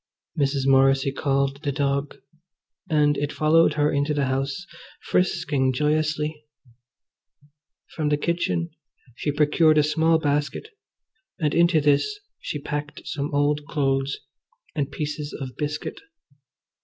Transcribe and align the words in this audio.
Mrs. 0.35 0.65
Morrissy 0.65 1.11
called 1.11 1.61
the 1.61 1.71
dog, 1.71 2.15
and 2.89 3.19
it 3.19 3.31
followed 3.31 3.75
her 3.75 3.91
into 3.91 4.15
the 4.15 4.25
house, 4.25 4.65
frisking 5.03 5.71
joyously. 5.73 6.43
From 7.95 8.09
the 8.09 8.17
kitchen 8.17 8.71
she 9.13 9.31
procured 9.31 9.77
a 9.77 9.83
small 9.83 10.17
basket, 10.17 10.69
and 11.37 11.53
into 11.53 11.79
this 11.79 12.19
she 12.39 12.57
packed 12.59 13.03
some 13.05 13.31
old 13.31 13.63
cloths 13.67 14.17
and 14.73 14.89
pieces 14.91 15.33
of 15.39 15.55
biscuit. 15.55 16.01